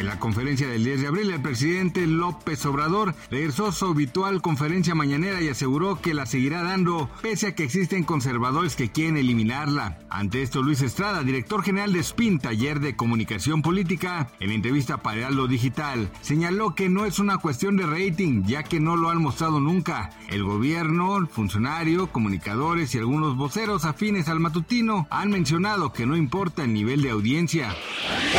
En 0.00 0.06
la 0.06 0.18
conferencia 0.18 0.66
del 0.66 0.82
10 0.82 1.02
de 1.02 1.06
abril, 1.08 1.30
el 1.30 1.42
presidente 1.42 2.06
López 2.06 2.64
Obrador 2.64 3.14
regresó 3.30 3.70
su 3.70 3.84
habitual 3.84 4.40
conferencia 4.40 4.94
mañanera 4.94 5.42
y 5.42 5.50
aseguró 5.50 6.00
que 6.00 6.14
la 6.14 6.24
seguirá 6.24 6.62
dando, 6.62 7.10
pese 7.20 7.48
a 7.48 7.54
que 7.54 7.64
existen 7.64 8.04
conservadores 8.04 8.76
que 8.76 8.90
quieren 8.90 9.18
eliminarla. 9.18 9.98
Ante 10.08 10.40
esto, 10.40 10.62
Luis 10.62 10.80
Estrada, 10.80 11.22
director 11.22 11.62
general 11.62 11.92
de 11.92 12.02
SPIN, 12.02 12.38
Taller 12.38 12.80
de 12.80 12.96
Comunicación 12.96 13.60
Política, 13.60 14.30
en 14.40 14.52
entrevista 14.52 15.02
para 15.02 15.18
Heraldo 15.18 15.46
Digital, 15.48 16.10
señaló 16.22 16.74
que 16.74 16.88
no 16.88 17.04
es 17.04 17.18
una 17.18 17.36
cuestión 17.36 17.76
de 17.76 17.84
rating, 17.84 18.44
ya 18.46 18.62
que 18.62 18.80
no 18.80 18.96
lo 18.96 19.10
han 19.10 19.20
mostrado 19.20 19.60
nunca. 19.60 20.12
El 20.30 20.44
gobierno, 20.44 21.18
el 21.18 21.26
funcionario, 21.26 22.06
comunicadores 22.06 22.94
y 22.94 22.98
algunos 22.98 23.36
voceros 23.36 23.84
afines 23.84 24.30
al 24.30 24.40
matutino 24.40 25.06
han 25.10 25.28
mencionado 25.28 25.92
que 25.92 26.06
no 26.06 26.16
importa 26.16 26.64
el 26.64 26.72
nivel 26.72 27.02
de 27.02 27.10
audiencia. 27.10 27.76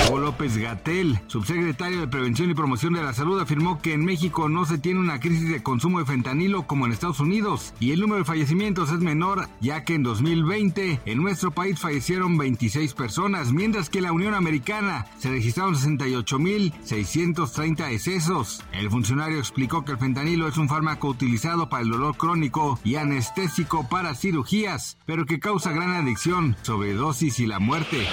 Hugo 0.08 0.18
López 0.18 0.58
Gatel, 0.58 1.20
subsecretario 1.28 1.51
de 1.52 2.08
Prevención 2.08 2.50
y 2.50 2.54
Promoción 2.54 2.94
de 2.94 3.04
la 3.04 3.14
Salud, 3.14 3.42
afirmó 3.42 3.82
que 3.82 3.92
en 3.94 4.06
México 4.06 4.48
no 4.48 4.64
se 4.66 4.78
tiene 4.78 5.02
una 5.02 5.20
crisis 5.20 5.50
de 5.50 5.62
consumo 5.62 6.00
de 6.00 6.06
fentanilo 6.06 6.66
como 6.66 6.86
en 6.86 6.94
Estados 6.94 7.20
Unidos 7.20 7.74
y 7.80 7.92
el 7.92 8.00
número 8.00 8.20
de 8.20 8.26
fallecimientos 8.26 8.90
es 8.90 9.00
menor, 9.00 9.50
ya 9.60 9.84
que 9.84 9.96
en 9.96 10.04
2020 10.04 11.02
en 11.06 11.22
nuestro 11.22 11.52
país 11.52 11.78
fallecieron 11.78 12.38
26 12.38 12.94
personas, 12.94 13.52
mientras 13.52 13.90
que 13.90 13.98
en 13.98 14.06
la 14.06 14.14
Unión 14.14 14.34
Americana 14.34 15.08
se 15.18 15.30
registraron 15.30 15.76
68.630 15.76 17.92
excesos. 17.92 18.64
El 18.72 18.90
funcionario 18.90 19.40
explicó 19.40 19.84
que 19.84 19.92
el 19.92 19.98
fentanilo 19.98 20.48
es 20.48 20.56
un 20.58 20.70
fármaco 20.70 21.10
utilizado 21.10 21.68
para 21.68 21.84
el 21.84 21.90
dolor 21.90 22.16
crónico 22.16 22.80
y 22.86 22.96
anestésico 22.96 23.90
para 23.90 24.16
cirugías, 24.16 24.98
pero 25.06 25.26
que 25.26 25.42
causa 25.42 25.74
gran 25.74 25.92
adicción, 25.92 26.56
sobredosis 26.62 27.40
y 27.40 27.48
la 27.48 27.60
muerte. 27.60 28.08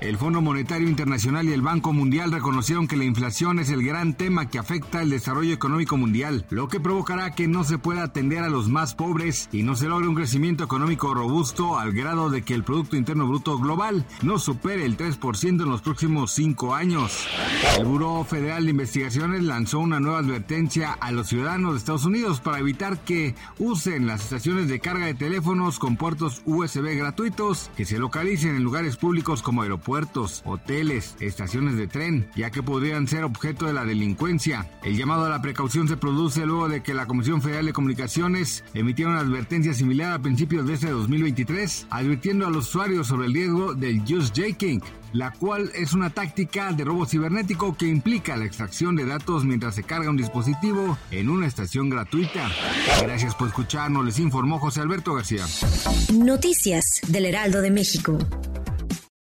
El 0.00 0.16
Fondo 0.16 0.40
Monetario 0.40 0.88
Internacional 0.88 1.48
y 1.48 1.52
el 1.52 1.62
Banco 1.62 1.92
Mundial 1.92 2.30
reconocieron 2.30 2.67
que 2.68 2.96
la 2.96 3.04
inflación 3.04 3.58
es 3.58 3.70
el 3.70 3.82
gran 3.82 4.14
tema 4.14 4.50
que 4.50 4.58
afecta 4.58 5.00
el 5.00 5.08
desarrollo 5.08 5.54
económico 5.54 5.96
mundial, 5.96 6.44
lo 6.50 6.68
que 6.68 6.80
provocará 6.80 7.34
que 7.34 7.48
no 7.48 7.64
se 7.64 7.78
pueda 7.78 8.02
atender 8.02 8.44
a 8.44 8.50
los 8.50 8.68
más 8.68 8.94
pobres 8.94 9.48
y 9.52 9.62
no 9.62 9.74
se 9.74 9.88
logre 9.88 10.06
un 10.06 10.14
crecimiento 10.14 10.64
económico 10.64 11.14
robusto 11.14 11.78
al 11.78 11.92
grado 11.92 12.28
de 12.28 12.42
que 12.42 12.52
el 12.52 12.64
Producto 12.64 12.96
Interno 12.96 13.26
Bruto 13.26 13.58
Global 13.58 14.04
no 14.20 14.38
supere 14.38 14.84
el 14.84 14.98
3% 14.98 15.62
en 15.62 15.68
los 15.68 15.80
próximos 15.80 16.32
cinco 16.32 16.74
años. 16.74 17.26
El 17.78 17.86
Buró 17.86 18.22
Federal 18.24 18.64
de 18.64 18.72
Investigaciones 18.72 19.42
lanzó 19.44 19.78
una 19.78 19.98
nueva 19.98 20.18
advertencia 20.18 20.92
a 20.92 21.10
los 21.10 21.28
ciudadanos 21.28 21.72
de 21.72 21.78
Estados 21.78 22.04
Unidos 22.04 22.40
para 22.40 22.58
evitar 22.58 22.98
que 22.98 23.34
usen 23.58 24.06
las 24.06 24.24
estaciones 24.24 24.68
de 24.68 24.80
carga 24.80 25.06
de 25.06 25.14
teléfonos 25.14 25.78
con 25.78 25.96
puertos 25.96 26.42
USB 26.44 26.98
gratuitos 26.98 27.70
que 27.76 27.86
se 27.86 27.98
localicen 27.98 28.56
en 28.56 28.62
lugares 28.62 28.98
públicos 28.98 29.42
como 29.42 29.62
aeropuertos 29.62 29.88
puertos, 29.88 30.42
hoteles, 30.44 31.16
estaciones 31.18 31.76
de 31.76 31.86
tren, 31.86 32.28
ya 32.36 32.50
podrían 32.62 33.08
ser 33.08 33.24
objeto 33.24 33.66
de 33.66 33.72
la 33.72 33.84
delincuencia. 33.84 34.70
El 34.82 34.96
llamado 34.96 35.24
a 35.24 35.28
la 35.28 35.42
precaución 35.42 35.88
se 35.88 35.96
produce 35.96 36.46
luego 36.46 36.68
de 36.68 36.82
que 36.82 36.94
la 36.94 37.06
Comisión 37.06 37.42
Federal 37.42 37.66
de 37.66 37.72
Comunicaciones 37.72 38.64
emitiera 38.74 39.10
una 39.10 39.20
advertencia 39.20 39.74
similar 39.74 40.12
a 40.12 40.18
principios 40.18 40.66
de 40.66 40.74
este 40.74 40.90
2023, 40.90 41.86
advirtiendo 41.90 42.46
a 42.46 42.50
los 42.50 42.68
usuarios 42.68 43.06
sobre 43.06 43.26
el 43.26 43.34
riesgo 43.34 43.74
del 43.74 44.00
just 44.00 44.36
jaking, 44.36 44.82
la 45.12 45.32
cual 45.32 45.70
es 45.74 45.92
una 45.92 46.10
táctica 46.10 46.72
de 46.72 46.84
robo 46.84 47.06
cibernético 47.06 47.76
que 47.76 47.86
implica 47.86 48.36
la 48.36 48.44
extracción 48.44 48.96
de 48.96 49.06
datos 49.06 49.44
mientras 49.44 49.74
se 49.74 49.82
carga 49.82 50.10
un 50.10 50.16
dispositivo 50.16 50.98
en 51.10 51.28
una 51.28 51.46
estación 51.46 51.88
gratuita. 51.88 52.50
Gracias 53.02 53.34
por 53.34 53.48
escucharnos, 53.48 54.04
les 54.04 54.18
informó 54.18 54.58
José 54.58 54.80
Alberto 54.80 55.14
García. 55.14 55.44
Noticias 56.12 57.00
del 57.08 57.26
Heraldo 57.26 57.60
de 57.60 57.70
México. 57.70 58.18